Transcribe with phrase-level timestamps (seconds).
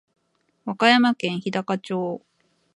[0.65, 2.23] 和歌山県日高町